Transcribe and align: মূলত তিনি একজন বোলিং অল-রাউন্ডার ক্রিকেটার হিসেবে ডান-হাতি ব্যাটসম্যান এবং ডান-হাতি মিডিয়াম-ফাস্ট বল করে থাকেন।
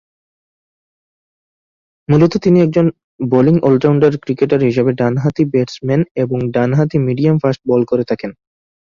মূলত 2.09 2.33
তিনি 2.43 2.57
একজন 2.61 2.85
বোলিং 3.29 3.55
অল-রাউন্ডার 3.59 4.13
ক্রিকেটার 4.23 4.61
হিসেবে 4.69 4.91
ডান-হাতি 4.93 5.43
ব্যাটসম্যান 5.53 6.01
এবং 6.15 6.39
ডান-হাতি 6.55 6.97
মিডিয়াম-ফাস্ট 7.07 7.61
বল 7.69 7.81
করে 7.85 8.03
থাকেন। 8.03 8.31